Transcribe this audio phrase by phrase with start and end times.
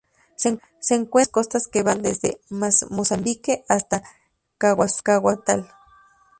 [0.35, 2.41] Se encuentran en las costas que van desde
[2.89, 4.01] Mozambique hasta
[4.57, 5.71] KwaZulu-Natal.